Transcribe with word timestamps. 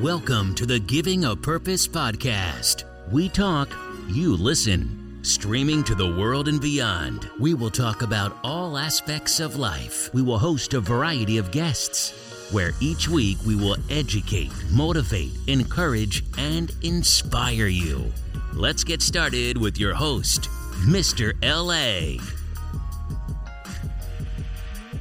Welcome 0.00 0.54
to 0.54 0.64
the 0.64 0.78
Giving 0.78 1.26
a 1.26 1.36
Purpose 1.36 1.86
podcast. 1.86 2.84
We 3.12 3.28
talk, 3.28 3.68
you 4.08 4.34
listen. 4.34 5.18
Streaming 5.20 5.84
to 5.84 5.94
the 5.94 6.16
world 6.16 6.48
and 6.48 6.58
beyond, 6.58 7.28
we 7.38 7.52
will 7.52 7.68
talk 7.68 8.00
about 8.00 8.38
all 8.42 8.78
aspects 8.78 9.40
of 9.40 9.56
life. 9.56 10.08
We 10.14 10.22
will 10.22 10.38
host 10.38 10.72
a 10.72 10.80
variety 10.80 11.36
of 11.36 11.50
guests, 11.50 12.48
where 12.50 12.72
each 12.80 13.10
week 13.10 13.36
we 13.46 13.56
will 13.56 13.76
educate, 13.90 14.50
motivate, 14.70 15.32
encourage, 15.48 16.24
and 16.38 16.74
inspire 16.80 17.66
you. 17.66 18.10
Let's 18.54 18.84
get 18.84 19.02
started 19.02 19.58
with 19.58 19.78
your 19.78 19.92
host, 19.92 20.48
Mr. 20.86 21.34
LA. 21.42 22.24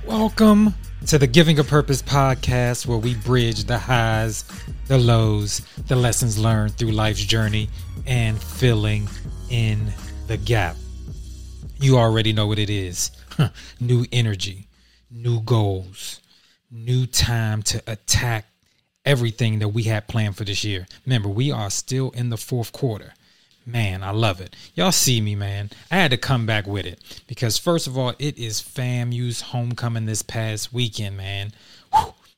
Welcome 0.05 0.73
to 1.07 1.17
the 1.17 1.27
Giving 1.27 1.57
a 1.59 1.63
Purpose 1.63 2.01
podcast, 2.01 2.85
where 2.85 2.97
we 2.97 3.15
bridge 3.15 3.63
the 3.63 3.77
highs, 3.77 4.43
the 4.87 4.97
lows, 4.97 5.59
the 5.87 5.95
lessons 5.95 6.37
learned 6.37 6.77
through 6.77 6.91
life's 6.91 7.23
journey, 7.23 7.69
and 8.05 8.41
filling 8.41 9.07
in 9.49 9.93
the 10.27 10.37
gap. 10.37 10.75
You 11.79 11.97
already 11.97 12.33
know 12.33 12.47
what 12.47 12.59
it 12.59 12.69
is 12.69 13.11
new 13.79 14.05
energy, 14.11 14.67
new 15.09 15.41
goals, 15.41 16.19
new 16.69 17.05
time 17.05 17.63
to 17.63 17.81
attack 17.87 18.45
everything 19.05 19.59
that 19.59 19.69
we 19.69 19.83
had 19.83 20.07
planned 20.07 20.35
for 20.35 20.43
this 20.43 20.63
year. 20.63 20.85
Remember, 21.05 21.29
we 21.29 21.51
are 21.51 21.69
still 21.69 22.11
in 22.11 22.29
the 22.29 22.37
fourth 22.37 22.71
quarter. 22.71 23.13
Man, 23.71 24.01
I 24.01 24.09
love 24.11 24.41
it. 24.41 24.55
Y'all 24.73 24.91
see 24.91 25.21
me, 25.21 25.35
man. 25.35 25.69
I 25.91 25.97
had 25.97 26.09
to 26.11 26.17
come 26.17 26.47
back 26.47 26.65
with 26.65 26.87
it 26.87 26.99
because, 27.27 27.59
first 27.59 27.85
of 27.85 27.97
all, 27.97 28.13
it 28.17 28.37
is 28.37 28.61
FAMU's 28.61 29.41
homecoming 29.41 30.05
this 30.05 30.23
past 30.23 30.73
weekend, 30.73 31.17
man. 31.17 31.51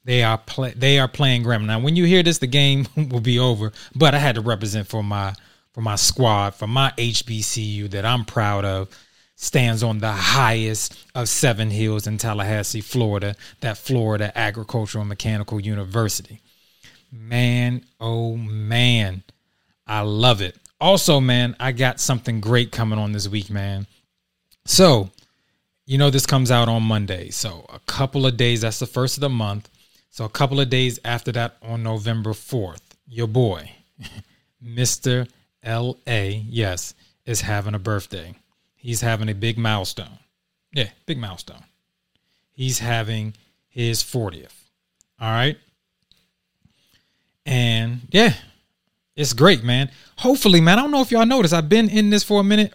They 0.04 0.24
are 0.24 0.38
play- 0.38 0.74
they 0.76 1.00
are 1.00 1.08
playing 1.08 1.44
Graham. 1.44 1.66
Now, 1.66 1.80
when 1.80 1.96
you 1.96 2.04
hear 2.04 2.22
this, 2.22 2.40
the 2.40 2.48
game 2.48 2.86
will 2.98 3.22
be 3.22 3.40
over. 3.40 3.72
But 3.96 4.14
I 4.14 4.20
had 4.20 4.36
to 4.36 4.42
represent 4.42 4.88
for 4.88 5.04
my 5.04 5.34
for 5.74 5.82
my 5.82 5.96
squad, 5.96 6.54
for 6.54 6.68
my 6.68 6.92
HBCU 6.98 7.90
that 7.92 8.06
I'm 8.06 8.26
proud 8.26 8.66
of, 8.66 8.90
stands 9.36 9.84
on 9.84 10.00
the 10.00 10.12
highest 10.12 10.98
of 11.16 11.30
seven 11.30 11.70
hills 11.70 12.08
in 12.08 12.18
Tallahassee, 12.18 12.82
Florida, 12.82 13.38
that 13.62 13.78
Florida 13.78 14.38
Agricultural 14.38 15.06
Mechanical 15.06 15.62
University. 15.62 16.42
Man, 17.10 17.86
oh 18.02 18.36
man, 18.36 19.24
I 19.88 20.02
love 20.02 20.42
it. 20.42 20.58
Also, 20.82 21.20
man, 21.20 21.56
I 21.60 21.72
got 21.72 22.00
something 22.00 22.42
great 22.42 22.72
coming 22.72 22.98
on 22.98 23.12
this 23.12 23.28
week, 23.28 23.52
man. 23.52 23.86
So, 24.66 25.12
you 25.86 26.00
know, 26.00 26.10
this 26.10 26.26
comes 26.26 26.50
out 26.50 26.68
on 26.68 26.82
Monday. 26.82 27.30
So, 27.30 27.68
a 27.70 27.78
couple 27.86 28.26
of 28.26 28.36
days, 28.36 28.62
that's 28.62 28.80
the 28.80 28.88
first 28.88 29.16
of 29.18 29.22
the 29.22 29.30
month. 29.30 29.70
So, 30.10 30.26
a 30.26 30.30
couple 30.30 30.60
of 30.60 30.72
days 30.72 31.00
after 31.06 31.32
that, 31.34 31.58
on 31.62 31.84
November 31.84 32.32
4th, 32.32 32.82
your 33.08 33.28
boy, 33.28 33.72
Mr. 34.66 35.30
L.A., 35.62 36.44
yes, 36.50 36.96
is 37.28 37.42
having 37.42 37.76
a 37.76 37.80
birthday. 37.80 38.34
He's 38.76 39.02
having 39.02 39.30
a 39.30 39.36
big 39.36 39.60
milestone. 39.60 40.18
Yeah, 40.74 40.90
big 41.06 41.20
milestone. 41.20 41.64
He's 42.54 42.80
having 42.80 43.36
his 43.70 44.02
40th. 44.02 44.54
All 45.20 45.30
right. 45.30 45.58
And 47.46 48.02
yeah, 48.10 48.34
it's 49.22 49.34
great, 49.34 49.64
man. 49.64 49.92
Hopefully, 50.18 50.62
man. 50.62 50.80
I 50.80 50.82
don't 50.82 50.92
know 50.92 51.02
if 51.02 51.12
y'all 51.12 51.26
noticed. 51.26 51.54
I've 51.54 51.70
been 51.70 51.90
in 51.90 52.10
this 52.10 52.24
for 52.24 52.42
a 52.42 52.44
minute. 52.44 52.74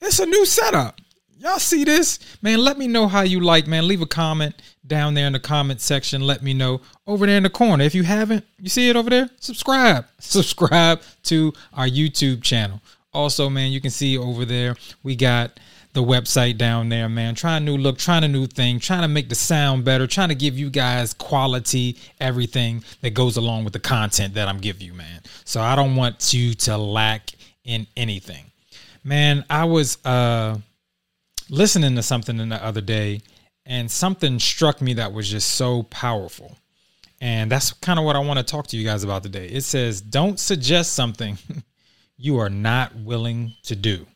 It's 0.00 0.18
a 0.18 0.26
new 0.26 0.44
setup. 0.44 1.00
Y'all 1.38 1.58
see 1.58 1.84
this? 1.84 2.18
Man, 2.42 2.58
let 2.58 2.78
me 2.78 2.88
know 2.88 3.06
how 3.06 3.20
you 3.20 3.40
like, 3.40 3.66
man. 3.66 3.86
Leave 3.86 4.00
a 4.00 4.06
comment 4.06 4.54
down 4.86 5.14
there 5.14 5.26
in 5.26 5.34
the 5.34 5.40
comment 5.40 5.80
section. 5.80 6.22
Let 6.22 6.42
me 6.42 6.54
know 6.54 6.80
over 7.06 7.26
there 7.26 7.36
in 7.36 7.42
the 7.42 7.50
corner. 7.50 7.84
If 7.84 7.94
you 7.94 8.02
haven't, 8.02 8.44
you 8.58 8.68
see 8.68 8.88
it 8.88 8.96
over 8.96 9.10
there? 9.10 9.28
Subscribe. 9.40 10.06
Subscribe 10.18 11.02
to 11.24 11.52
our 11.72 11.86
YouTube 11.86 12.42
channel. 12.42 12.80
Also, 13.12 13.48
man, 13.48 13.72
you 13.72 13.80
can 13.80 13.90
see 13.90 14.18
over 14.18 14.44
there 14.44 14.74
we 15.02 15.14
got 15.14 15.60
the 15.94 16.02
website 16.02 16.58
down 16.58 16.88
there, 16.88 17.08
man. 17.08 17.34
Trying 17.34 17.62
a 17.62 17.64
new 17.64 17.76
look, 17.78 17.98
trying 17.98 18.24
a 18.24 18.28
new 18.28 18.46
thing, 18.46 18.78
trying 18.78 19.02
to 19.02 19.08
make 19.08 19.28
the 19.28 19.34
sound 19.34 19.84
better, 19.84 20.06
trying 20.06 20.28
to 20.28 20.34
give 20.34 20.58
you 20.58 20.68
guys 20.68 21.14
quality, 21.14 21.96
everything 22.20 22.84
that 23.00 23.14
goes 23.14 23.36
along 23.36 23.64
with 23.64 23.72
the 23.72 23.80
content 23.80 24.34
that 24.34 24.48
I'm 24.48 24.58
giving 24.58 24.86
you, 24.86 24.92
man. 24.92 25.22
So 25.44 25.60
I 25.60 25.74
don't 25.76 25.96
want 25.96 26.34
you 26.34 26.54
to 26.54 26.76
lack 26.76 27.30
in 27.64 27.86
anything. 27.96 28.44
Man, 29.04 29.44
I 29.48 29.64
was 29.64 30.04
uh 30.04 30.58
listening 31.48 31.94
to 31.94 32.02
something 32.02 32.36
the 32.48 32.64
other 32.64 32.80
day 32.80 33.20
and 33.66 33.90
something 33.90 34.38
struck 34.38 34.80
me 34.80 34.94
that 34.94 35.12
was 35.12 35.30
just 35.30 35.52
so 35.52 35.84
powerful. 35.84 36.56
And 37.20 37.50
that's 37.50 37.72
kind 37.72 37.98
of 37.98 38.04
what 38.04 38.16
I 38.16 38.18
want 38.18 38.38
to 38.38 38.44
talk 38.44 38.66
to 38.68 38.76
you 38.76 38.84
guys 38.84 39.04
about 39.04 39.22
today. 39.22 39.46
It 39.46 39.62
says, 39.62 40.00
don't 40.00 40.38
suggest 40.38 40.92
something 40.92 41.38
you 42.16 42.38
are 42.38 42.50
not 42.50 42.94
willing 42.96 43.54
to 43.64 43.76
do. 43.76 44.06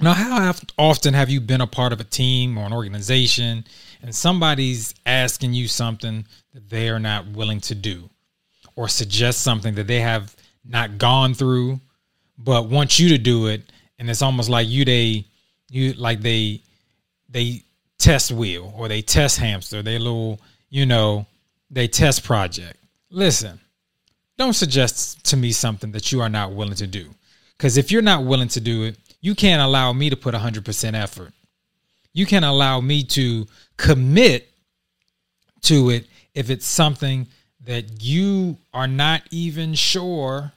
Now, 0.00 0.14
how 0.14 0.54
often 0.78 1.14
have 1.14 1.28
you 1.28 1.40
been 1.40 1.60
a 1.60 1.66
part 1.66 1.92
of 1.92 2.00
a 2.00 2.04
team 2.04 2.56
or 2.56 2.64
an 2.64 2.72
organization 2.72 3.64
and 4.02 4.14
somebody's 4.14 4.94
asking 5.04 5.52
you 5.52 5.68
something 5.68 6.24
that 6.54 6.70
they 6.70 6.88
are 6.88 6.98
not 6.98 7.28
willing 7.28 7.60
to 7.62 7.74
do 7.74 8.08
or 8.76 8.88
suggest 8.88 9.42
something 9.42 9.74
that 9.74 9.86
they 9.86 10.00
have 10.00 10.34
not 10.64 10.98
gone 10.98 11.34
through 11.34 11.80
but 12.38 12.68
want 12.68 12.98
you 12.98 13.10
to 13.10 13.18
do 13.18 13.48
it 13.48 13.70
and 13.98 14.08
it's 14.08 14.22
almost 14.22 14.48
like 14.48 14.68
you 14.68 14.84
they 14.84 15.24
you 15.70 15.92
like 15.94 16.20
they 16.20 16.62
they 17.28 17.62
test 18.00 18.32
wheel 18.32 18.72
or 18.76 18.88
they 18.88 19.02
test 19.02 19.38
hamster, 19.38 19.82
they 19.82 19.98
little, 19.98 20.40
you 20.70 20.86
know, 20.86 21.26
they 21.70 21.86
test 21.86 22.24
project. 22.24 22.76
Listen, 23.10 23.60
don't 24.38 24.54
suggest 24.54 25.24
to 25.26 25.36
me 25.36 25.52
something 25.52 25.92
that 25.92 26.10
you 26.10 26.20
are 26.20 26.28
not 26.28 26.52
willing 26.52 26.74
to 26.74 26.86
do. 26.86 27.10
Because 27.56 27.76
if 27.76 27.92
you're 27.92 28.02
not 28.02 28.24
willing 28.24 28.48
to 28.48 28.60
do 28.60 28.84
it, 28.84 28.96
you 29.20 29.34
can't 29.34 29.62
allow 29.62 29.92
me 29.92 30.10
to 30.10 30.16
put 30.16 30.34
100% 30.34 30.94
effort. 30.94 31.32
You 32.12 32.26
can't 32.26 32.44
allow 32.44 32.80
me 32.80 33.02
to 33.04 33.46
commit 33.76 34.48
to 35.62 35.90
it 35.90 36.06
if 36.34 36.50
it's 36.50 36.66
something 36.66 37.26
that 37.64 38.02
you 38.02 38.56
are 38.72 38.88
not 38.88 39.22
even 39.30 39.74
sure 39.74 40.52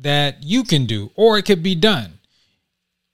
that 0.00 0.42
you 0.42 0.62
can 0.62 0.86
do 0.86 1.10
or 1.14 1.38
it 1.38 1.44
could 1.44 1.62
be 1.62 1.74
done. 1.74 2.12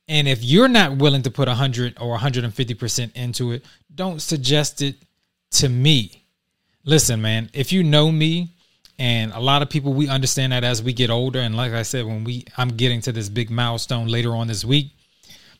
And 0.08 0.26
if 0.26 0.44
you're 0.44 0.68
not 0.68 0.96
willing 0.96 1.22
to 1.22 1.30
put 1.30 1.48
100 1.48 1.96
or 2.00 2.18
150% 2.18 3.16
into 3.16 3.52
it, 3.52 3.64
don't 3.94 4.20
suggest 4.20 4.82
it 4.82 4.96
to 5.52 5.68
me. 5.68 6.24
Listen, 6.84 7.22
man, 7.22 7.48
if 7.52 7.72
you 7.72 7.84
know 7.84 8.10
me, 8.10 8.50
and 9.02 9.32
a 9.32 9.40
lot 9.40 9.62
of 9.62 9.68
people 9.68 9.92
we 9.92 10.08
understand 10.08 10.52
that 10.52 10.62
as 10.62 10.80
we 10.80 10.92
get 10.92 11.10
older 11.10 11.40
and 11.40 11.56
like 11.56 11.72
I 11.72 11.82
said 11.82 12.06
when 12.06 12.22
we 12.22 12.44
I'm 12.56 12.68
getting 12.68 13.00
to 13.00 13.10
this 13.10 13.28
big 13.28 13.50
milestone 13.50 14.06
later 14.06 14.30
on 14.36 14.46
this 14.46 14.64
week, 14.64 14.92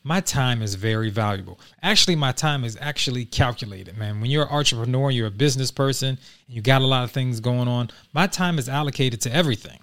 my 0.01 0.21
time 0.21 0.61
is 0.61 0.75
very 0.75 1.09
valuable. 1.09 1.59
Actually, 1.81 2.15
my 2.15 2.31
time 2.31 2.63
is 2.63 2.77
actually 2.79 3.25
calculated, 3.25 3.97
man. 3.97 4.21
When 4.21 4.31
you're 4.31 4.43
an 4.43 4.49
entrepreneur, 4.49 5.11
you're 5.11 5.27
a 5.27 5.31
business 5.31 5.71
person, 5.71 6.09
and 6.09 6.55
you 6.55 6.61
got 6.61 6.81
a 6.81 6.85
lot 6.85 7.03
of 7.03 7.11
things 7.11 7.41
going 7.41 7.67
on, 7.67 7.89
my 8.13 8.27
time 8.27 8.57
is 8.57 8.69
allocated 8.69 9.19
to 9.21 9.35
everything. 9.35 9.79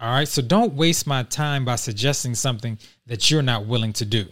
All 0.00 0.12
right. 0.12 0.26
So 0.26 0.42
don't 0.42 0.74
waste 0.74 1.06
my 1.06 1.22
time 1.22 1.64
by 1.64 1.76
suggesting 1.76 2.34
something 2.34 2.76
that 3.06 3.30
you're 3.30 3.40
not 3.40 3.66
willing 3.66 3.92
to 3.94 4.04
do. 4.04 4.26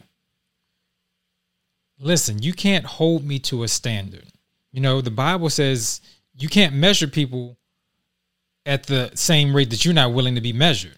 Listen, 2.00 2.42
you 2.42 2.52
can't 2.52 2.84
hold 2.84 3.24
me 3.24 3.38
to 3.40 3.62
a 3.62 3.68
standard. 3.68 4.26
You 4.72 4.80
know, 4.80 5.00
the 5.00 5.12
Bible 5.12 5.48
says 5.48 6.00
you 6.36 6.48
can't 6.48 6.74
measure 6.74 7.06
people 7.06 7.57
at 8.68 8.84
the 8.84 9.10
same 9.14 9.56
rate 9.56 9.70
that 9.70 9.84
you're 9.84 9.94
not 9.94 10.12
willing 10.12 10.34
to 10.34 10.42
be 10.42 10.52
measured. 10.52 10.94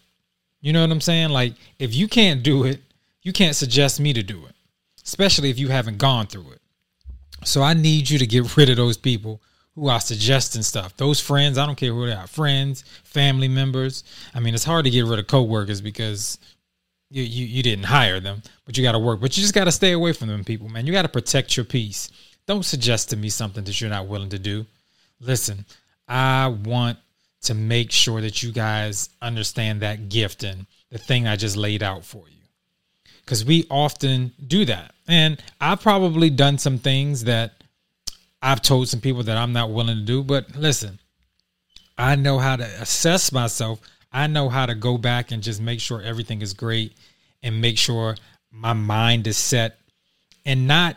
You 0.60 0.72
know 0.72 0.82
what 0.82 0.90
I'm 0.90 1.00
saying? 1.00 1.30
Like, 1.30 1.54
if 1.78 1.94
you 1.94 2.08
can't 2.08 2.42
do 2.42 2.64
it, 2.64 2.80
you 3.22 3.32
can't 3.32 3.54
suggest 3.54 4.00
me 4.00 4.12
to 4.12 4.24
do 4.24 4.44
it, 4.46 4.54
especially 5.04 5.50
if 5.50 5.58
you 5.58 5.68
haven't 5.68 5.98
gone 5.98 6.26
through 6.26 6.50
it. 6.50 6.60
So 7.44 7.62
I 7.62 7.72
need 7.72 8.10
you 8.10 8.18
to 8.18 8.26
get 8.26 8.56
rid 8.56 8.68
of 8.70 8.76
those 8.76 8.96
people 8.96 9.40
who 9.76 9.88
are 9.88 10.00
suggesting 10.00 10.62
stuff. 10.62 10.96
Those 10.96 11.20
friends, 11.20 11.56
I 11.56 11.64
don't 11.64 11.76
care 11.76 11.92
who 11.92 12.06
they 12.06 12.12
are, 12.12 12.26
friends, 12.26 12.82
family 13.04 13.48
members. 13.48 14.02
I 14.34 14.40
mean, 14.40 14.52
it's 14.52 14.64
hard 14.64 14.84
to 14.84 14.90
get 14.90 15.06
rid 15.06 15.20
of 15.20 15.28
coworkers 15.28 15.80
because 15.80 16.38
you 17.08 17.22
you, 17.22 17.46
you 17.46 17.62
didn't 17.62 17.84
hire 17.84 18.18
them, 18.18 18.42
but 18.66 18.76
you 18.76 18.82
got 18.82 18.92
to 18.92 18.98
work. 18.98 19.20
But 19.20 19.36
you 19.36 19.42
just 19.42 19.54
got 19.54 19.64
to 19.64 19.72
stay 19.72 19.92
away 19.92 20.12
from 20.12 20.26
them 20.26 20.44
people, 20.44 20.68
man. 20.68 20.86
You 20.86 20.92
got 20.92 21.02
to 21.02 21.08
protect 21.08 21.56
your 21.56 21.64
peace. 21.64 22.10
Don't 22.46 22.64
suggest 22.64 23.10
to 23.10 23.16
me 23.16 23.28
something 23.28 23.62
that 23.62 23.80
you're 23.80 23.88
not 23.88 24.08
willing 24.08 24.30
to 24.30 24.40
do. 24.40 24.66
Listen, 25.20 25.64
I 26.08 26.48
want 26.48 26.98
to 27.42 27.54
make 27.54 27.90
sure 27.90 28.20
that 28.20 28.42
you 28.42 28.52
guys 28.52 29.08
understand 29.22 29.80
that 29.80 30.08
gift 30.08 30.42
and 30.42 30.66
the 30.90 30.98
thing 30.98 31.26
I 31.26 31.36
just 31.36 31.56
laid 31.56 31.82
out 31.82 32.04
for 32.04 32.28
you. 32.28 32.36
Because 33.24 33.44
we 33.44 33.66
often 33.70 34.32
do 34.46 34.64
that. 34.66 34.94
And 35.08 35.42
I've 35.60 35.80
probably 35.80 36.30
done 36.30 36.58
some 36.58 36.78
things 36.78 37.24
that 37.24 37.52
I've 38.42 38.62
told 38.62 38.88
some 38.88 39.00
people 39.00 39.22
that 39.24 39.36
I'm 39.36 39.52
not 39.52 39.70
willing 39.70 39.98
to 39.98 40.04
do, 40.04 40.22
but 40.22 40.56
listen, 40.56 40.98
I 41.96 42.16
know 42.16 42.38
how 42.38 42.56
to 42.56 42.64
assess 42.64 43.32
myself. 43.32 43.80
I 44.12 44.26
know 44.26 44.48
how 44.48 44.66
to 44.66 44.74
go 44.74 44.98
back 44.98 45.30
and 45.30 45.42
just 45.42 45.60
make 45.60 45.80
sure 45.80 46.02
everything 46.02 46.42
is 46.42 46.54
great 46.54 46.94
and 47.42 47.60
make 47.60 47.78
sure 47.78 48.16
my 48.50 48.72
mind 48.72 49.26
is 49.26 49.36
set 49.36 49.78
and 50.44 50.66
not 50.66 50.96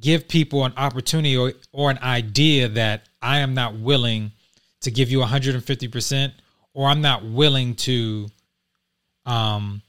give 0.00 0.28
people 0.28 0.64
an 0.64 0.72
opportunity 0.76 1.36
or, 1.36 1.52
or 1.72 1.90
an 1.90 1.98
idea 1.98 2.68
that 2.68 3.06
I 3.20 3.38
am 3.38 3.54
not 3.54 3.74
willing 3.74 4.32
to 4.82 4.90
give 4.90 5.10
you 5.10 5.18
150% 5.20 6.32
or 6.74 6.88
I'm 6.88 7.00
not 7.00 7.24
willing 7.24 7.74
to 7.76 8.28
um 9.26 9.82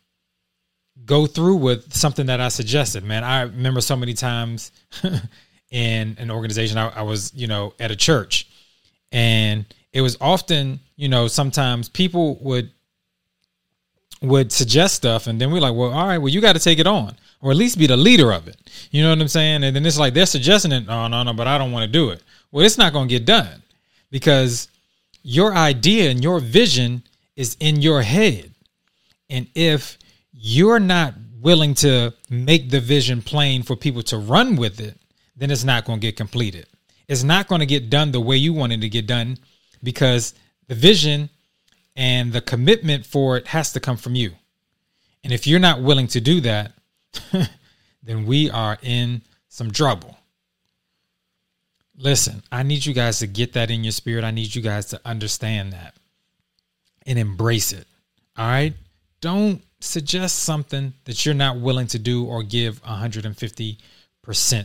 go 1.05 1.25
through 1.25 1.55
with 1.55 1.93
something 1.93 2.27
that 2.27 2.39
I 2.39 2.49
suggested, 2.49 3.03
man. 3.03 3.23
I 3.23 3.41
remember 3.41 3.81
so 3.81 3.95
many 3.95 4.13
times 4.13 4.71
in 5.71 6.15
an 6.19 6.29
organization 6.29 6.77
I, 6.77 6.89
I 6.89 7.01
was, 7.01 7.33
you 7.33 7.47
know, 7.47 7.73
at 7.79 7.91
a 7.91 7.95
church 7.95 8.47
and 9.11 9.65
it 9.93 10.01
was 10.01 10.17
often, 10.21 10.79
you 10.95 11.09
know, 11.09 11.27
sometimes 11.27 11.89
people 11.89 12.35
would 12.41 12.71
would 14.21 14.51
suggest 14.51 14.95
stuff 14.95 15.25
and 15.25 15.41
then 15.41 15.51
we're 15.51 15.61
like, 15.61 15.73
well, 15.73 15.91
all 15.91 16.05
right, 16.05 16.19
well, 16.19 16.29
you 16.29 16.41
got 16.41 16.53
to 16.53 16.59
take 16.59 16.77
it 16.77 16.85
on 16.85 17.15
or 17.41 17.51
at 17.51 17.57
least 17.57 17.79
be 17.79 17.87
the 17.87 17.97
leader 17.97 18.31
of 18.31 18.47
it. 18.47 18.57
You 18.91 19.01
know 19.01 19.09
what 19.09 19.19
I'm 19.19 19.27
saying? 19.27 19.63
And 19.63 19.75
then 19.75 19.85
it's 19.85 19.97
like 19.97 20.13
they're 20.13 20.25
suggesting 20.25 20.71
it. 20.71 20.85
No, 20.85 21.07
no, 21.07 21.23
no, 21.23 21.33
but 21.33 21.47
I 21.47 21.57
don't 21.57 21.71
want 21.71 21.83
to 21.83 21.91
do 21.91 22.11
it. 22.11 22.21
Well, 22.51 22.65
it's 22.65 22.77
not 22.77 22.93
going 22.93 23.07
to 23.07 23.13
get 23.13 23.25
done 23.25 23.63
because 24.11 24.67
your 25.23 25.53
idea 25.53 26.09
and 26.09 26.23
your 26.23 26.39
vision 26.39 27.03
is 27.35 27.57
in 27.59 27.81
your 27.81 28.01
head. 28.01 28.51
And 29.29 29.47
if 29.55 29.97
you're 30.33 30.79
not 30.79 31.13
willing 31.39 31.73
to 31.73 32.13
make 32.29 32.69
the 32.69 32.79
vision 32.79 33.21
plain 33.21 33.63
for 33.63 33.75
people 33.75 34.03
to 34.03 34.17
run 34.17 34.55
with 34.55 34.79
it, 34.79 34.97
then 35.35 35.49
it's 35.51 35.63
not 35.63 35.85
going 35.85 35.99
to 35.99 36.07
get 36.07 36.15
completed. 36.15 36.67
It's 37.07 37.23
not 37.23 37.47
going 37.47 37.59
to 37.59 37.65
get 37.65 37.89
done 37.89 38.11
the 38.11 38.21
way 38.21 38.37
you 38.37 38.53
want 38.53 38.73
it 38.73 38.81
to 38.81 38.89
get 38.89 39.07
done 39.07 39.37
because 39.83 40.33
the 40.67 40.75
vision 40.75 41.29
and 41.95 42.31
the 42.31 42.41
commitment 42.41 43.05
for 43.05 43.37
it 43.37 43.47
has 43.47 43.73
to 43.73 43.79
come 43.79 43.97
from 43.97 44.15
you. 44.15 44.31
And 45.23 45.33
if 45.33 45.45
you're 45.45 45.59
not 45.59 45.81
willing 45.81 46.07
to 46.07 46.21
do 46.21 46.41
that, 46.41 46.73
then 48.03 48.25
we 48.25 48.49
are 48.49 48.77
in 48.81 49.21
some 49.49 49.71
trouble. 49.71 50.17
Listen, 52.01 52.41
I 52.51 52.63
need 52.63 52.83
you 52.83 52.95
guys 52.95 53.19
to 53.19 53.27
get 53.27 53.53
that 53.53 53.69
in 53.69 53.83
your 53.83 53.91
spirit. 53.91 54.23
I 54.23 54.31
need 54.31 54.55
you 54.55 54.61
guys 54.63 54.87
to 54.87 54.99
understand 55.05 55.73
that 55.73 55.93
and 57.05 57.19
embrace 57.19 57.73
it. 57.73 57.85
All 58.35 58.47
right? 58.47 58.73
Don't 59.21 59.61
suggest 59.79 60.39
something 60.39 60.93
that 61.05 61.25
you're 61.25 61.35
not 61.35 61.59
willing 61.59 61.85
to 61.87 61.99
do 61.99 62.25
or 62.25 62.41
give 62.41 62.81
150% 62.83 63.77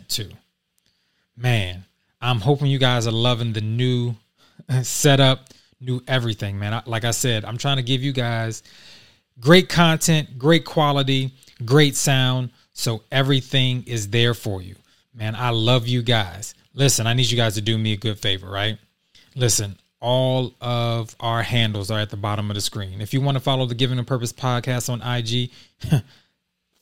to. 0.09 0.31
Man, 1.37 1.85
I'm 2.23 2.41
hoping 2.41 2.69
you 2.69 2.79
guys 2.79 3.07
are 3.07 3.13
loving 3.13 3.53
the 3.53 3.61
new 3.61 4.15
setup, 4.83 5.51
new 5.79 6.01
everything, 6.09 6.59
man. 6.59 6.83
Like 6.87 7.05
I 7.05 7.11
said, 7.11 7.45
I'm 7.45 7.59
trying 7.59 7.77
to 7.77 7.83
give 7.83 8.03
you 8.03 8.13
guys 8.13 8.63
great 9.41 9.69
content, 9.69 10.39
great 10.39 10.65
quality, 10.65 11.35
great 11.67 11.97
sound. 11.97 12.49
So 12.73 13.03
everything 13.13 13.85
is 13.87 14.09
there 14.09 14.33
for 14.33 14.63
you. 14.63 14.77
Man, 15.17 15.35
I 15.35 15.51
love 15.51 15.89
you 15.89 16.03
guys. 16.03 16.55
Listen, 16.75 17.07
I 17.07 17.15
need 17.15 17.31
you 17.31 17.39
guys 17.39 17.55
to 17.55 17.63
do 17.63 17.79
me 17.79 17.95
a 17.95 17.97
good 17.97 18.19
favor, 18.19 18.51
right? 18.51 18.79
Listen, 19.35 19.79
all 19.99 20.53
of 20.61 21.17
our 21.21 21.43
handles 21.43 21.91
are 21.91 21.99
at 21.99 22.11
the 22.11 22.19
bottom 22.19 22.51
of 22.51 22.55
the 22.55 22.61
screen. 22.61 23.01
If 23.01 23.15
you 23.15 23.23
want 23.23 23.37
to 23.37 23.43
follow 23.43 23.65
the 23.65 23.75
Giving 23.75 23.99
a 23.99 24.05
Purpose 24.05 24.33
podcast 24.33 24.91
on 24.91 25.01
IG, 25.01 25.51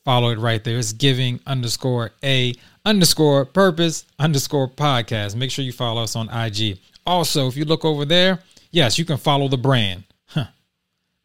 follow 0.03 0.31
it 0.31 0.39
right 0.39 0.61
there. 0.63 0.77
It's 0.77 0.91
giving 0.91 1.39
underscore 1.47 2.11
a 2.23 2.53
underscore 2.83 3.45
purpose 3.45 4.05
underscore 4.19 4.67
podcast. 4.67 5.35
Make 5.35 5.49
sure 5.49 5.63
you 5.63 5.71
follow 5.71 6.03
us 6.03 6.17
on 6.17 6.29
IG. 6.29 6.77
Also, 7.07 7.47
if 7.47 7.55
you 7.55 7.63
look 7.63 7.85
over 7.85 8.03
there, 8.03 8.39
yes, 8.71 8.99
you 8.99 9.05
can 9.05 9.17
follow 9.17 9.47
the 9.47 9.57
brand. 9.57 10.03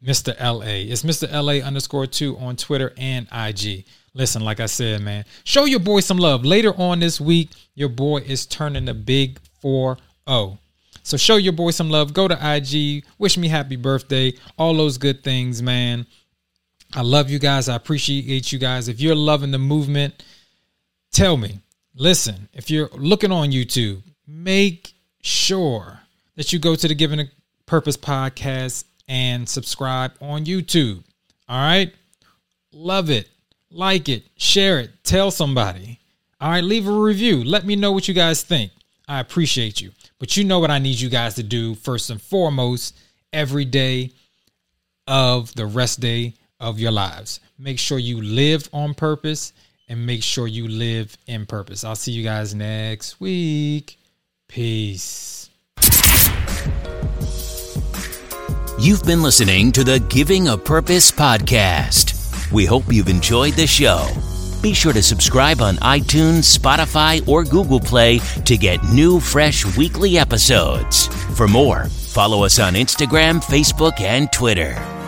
Mr. 0.03 0.35
LA. 0.41 0.91
It's 0.91 1.03
Mr. 1.03 1.31
LA 1.31 1.65
underscore 1.65 2.06
two 2.06 2.37
on 2.39 2.56
Twitter 2.56 2.93
and 2.97 3.29
IG. 3.33 3.85
Listen, 4.12 4.45
like 4.45 4.59
I 4.59 4.67
said, 4.67 5.03
man, 5.03 5.25
show 5.45 5.65
your 5.65 5.81
boy 5.81 6.01
some 6.01 6.19
love. 6.19 6.45
Later 6.45 6.75
on 6.75 6.99
this 6.99 7.21
week, 7.21 7.51
your 7.75 7.89
boy 7.89 8.19
is 8.19 8.45
turning 8.45 8.87
the 8.87 8.95
big 8.95 9.39
4 9.61 9.97
0. 10.29 10.59
So 11.03 11.17
show 11.17 11.37
your 11.37 11.53
boy 11.53 11.71
some 11.71 11.91
love. 11.91 12.12
Go 12.12 12.29
to 12.29 12.35
IG, 12.35 13.05
wish 13.19 13.39
me 13.39 13.49
happy 13.49 13.77
birthday, 13.77 14.33
all 14.59 14.75
those 14.75 14.99
good 14.99 15.23
things, 15.23 15.62
man. 15.62 16.07
I 16.93 17.03
love 17.03 17.31
you 17.31 17.39
guys. 17.39 17.69
I 17.69 17.77
appreciate 17.77 18.51
you 18.53 18.59
guys. 18.59 18.89
If 18.89 19.01
you're 19.01 19.15
loving 19.15 19.53
the 19.53 19.59
movement, 19.59 20.25
tell 21.13 21.37
me. 21.37 21.61
Listen, 21.95 22.49
if 22.53 22.71
you're 22.71 22.89
looking 22.95 23.31
on 23.31 23.51
YouTube, 23.51 24.03
make 24.27 24.93
sure 25.23 26.01
that 26.35 26.53
you 26.53 26.59
go 26.59 26.75
to 26.75 26.89
the 26.89 26.95
Giving 26.95 27.21
a 27.21 27.25
Purpose 27.67 27.97
podcast 27.97 28.85
and 29.06 29.49
subscribe 29.49 30.13
on 30.21 30.45
YouTube. 30.45 31.05
All 31.49 31.61
right? 31.61 31.93
Love 32.73 33.11
it 33.11 33.29
like 33.70 34.08
it, 34.08 34.25
share 34.37 34.81
it, 34.81 34.90
tell 35.05 35.31
somebody. 35.31 35.99
All 36.40 36.50
right, 36.50 36.64
leave 36.64 36.88
a 36.88 36.93
review. 36.93 37.44
Let 37.44 37.67
me 37.67 37.76
know 37.76 37.93
what 37.93 38.08
you 38.08 38.14
guys 38.14 38.43
think. 38.43 38.72
I 39.06 39.20
appreciate 39.20 39.81
you. 39.81 39.90
But 40.19 40.37
you 40.37 40.44
know 40.44 40.58
what 40.58 40.70
I 40.70 40.78
need 40.78 41.00
you 41.00 41.08
guys 41.08 41.34
to 41.34 41.43
do 41.43 41.75
first 41.75 42.11
and 42.11 42.20
foremost 42.20 42.96
every 43.32 43.64
day 43.64 44.12
of 45.06 45.55
the 45.55 45.67
rest 45.67 46.00
day 46.00 46.34
of 46.61 46.78
your 46.78 46.93
lives. 46.93 47.40
Make 47.58 47.78
sure 47.78 47.99
you 47.99 48.22
live 48.22 48.69
on 48.72 48.94
purpose 48.94 49.52
and 49.88 50.06
make 50.06 50.22
sure 50.22 50.46
you 50.46 50.69
live 50.69 51.17
in 51.26 51.46
purpose. 51.46 51.84
I'll 51.84 51.96
see 51.96 52.12
you 52.12 52.22
guys 52.22 52.55
next 52.55 53.20
week. 53.20 53.99
Peace. 54.46 55.50
You've 58.78 59.05
been 59.05 59.22
listening 59.22 59.72
to 59.72 59.84
the 59.84 60.00
Giving 60.08 60.49
a 60.49 60.56
Purpose 60.56 61.11
podcast. 61.11 62.10
We 62.52 62.67
hope 62.67 62.93
you've 62.93 63.08
enjoyed 63.08 63.55
the 63.55 63.67
show. 63.67 64.08
Be 64.62 64.75
sure 64.75 64.93
to 64.93 65.02
subscribe 65.02 65.61
on 65.61 65.76
iTunes, 65.76 66.58
Spotify, 66.58 67.26
or 67.26 67.44
Google 67.44 67.81
Play 67.81 68.19
to 68.44 68.56
get 68.56 68.82
new, 68.85 69.20
fresh 69.20 69.64
weekly 69.76 70.19
episodes. 70.19 71.06
For 71.37 71.49
more, 71.49 71.85
follow 71.87 72.44
us 72.44 72.58
on 72.58 72.75
Instagram, 72.75 73.43
Facebook, 73.43 74.00
and 74.00 74.31
Twitter. 74.32 75.00